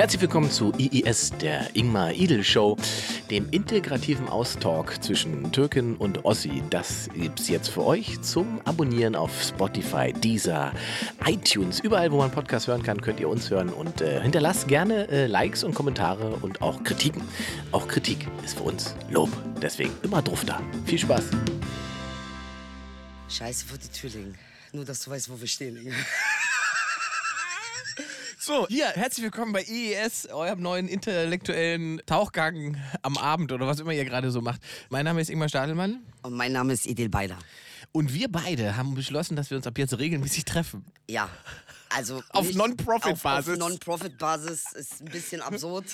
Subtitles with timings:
[0.00, 2.78] Herzlich willkommen zu IIS, der Ingmar Idel Show,
[3.30, 6.62] dem integrativen Austalk zwischen Türken und Ossi.
[6.70, 10.72] Das gibt's jetzt für euch zum Abonnieren auf Spotify, Deezer,
[11.26, 11.80] iTunes.
[11.80, 15.26] Überall, wo man Podcast hören kann, könnt ihr uns hören und äh, hinterlasst gerne äh,
[15.26, 17.20] Likes und Kommentare und auch Kritiken.
[17.70, 19.28] Auch Kritik ist für uns Lob.
[19.60, 20.62] Deswegen immer drauf da.
[20.86, 21.24] Viel Spaß.
[23.28, 24.10] Scheiße vor die Tür.
[24.72, 25.92] Nur, dass du weißt, wo wir stehen.
[28.50, 33.92] So, hier, herzlich willkommen bei IES, eurem neuen intellektuellen Tauchgang am Abend oder was immer
[33.92, 34.60] ihr gerade so macht.
[34.88, 37.38] Mein Name ist Ingmar Stadelmann Und mein Name ist Idil Beider.
[37.92, 40.84] Und wir beide haben beschlossen, dass wir uns ab jetzt regelmäßig treffen.
[41.08, 41.28] Ja.
[41.92, 43.24] Also Auf Non-Profit-Basis.
[43.24, 45.84] Auf, auf Non-Profit-Basis ist ein bisschen absurd.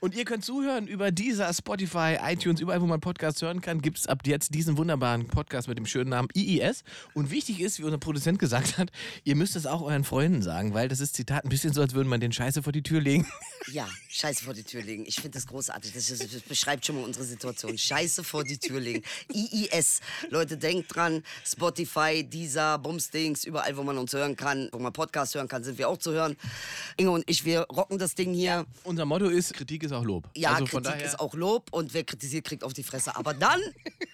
[0.00, 3.98] Und ihr könnt zuhören über dieser Spotify, iTunes, überall, wo man Podcasts hören kann, gibt
[3.98, 6.84] es ab jetzt diesen wunderbaren Podcast mit dem schönen Namen IIS.
[7.12, 8.90] Und wichtig ist, wie unser Produzent gesagt hat,
[9.24, 11.92] ihr müsst es auch euren Freunden sagen, weil das ist Zitat ein bisschen so, als
[11.92, 13.26] würde man den Scheiße vor die Tür legen.
[13.72, 15.04] Ja, Scheiße vor die Tür legen.
[15.06, 15.92] Ich finde das großartig.
[15.92, 17.76] Das, ist- das beschreibt schon mal unsere Situation.
[17.76, 19.02] Scheiße vor die Tür legen.
[19.32, 20.00] IIS.
[20.30, 21.22] Leute, denkt dran.
[21.44, 25.78] Spotify, Deezer, Bumsdings, überall, wo man uns hören kann, wo man Podcast hören kann, sind
[25.78, 26.36] wir auch zu hören.
[26.96, 28.66] Inge und ich, wir rocken das Ding hier.
[28.84, 30.28] Unser Motto ist, Kritik ist auch Lob.
[30.34, 33.14] Ja, also Kritik ist auch Lob und wer kritisiert, kriegt auf die Fresse.
[33.16, 33.60] Aber dann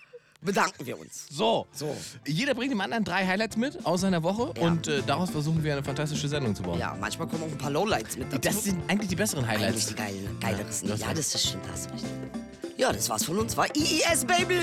[0.47, 1.27] bedanken wir uns.
[1.31, 1.67] So.
[1.73, 1.95] So.
[2.27, 4.63] Jeder bringt dem anderen drei Highlights mit aus seiner Woche Ja.
[4.67, 6.79] und äh, daraus versuchen wir eine fantastische Sendung zu bauen.
[6.79, 8.41] Ja, manchmal kommen auch ein paar Lowlights mit dazu.
[8.41, 9.87] Das sind eigentlich die besseren eigentlich Highlights.
[9.89, 10.67] die geilen, geileren.
[10.67, 11.89] das Ja, das ist stimmt, das.
[12.79, 13.57] Ja, das war's von uns.
[13.57, 14.57] War IIS, Baby!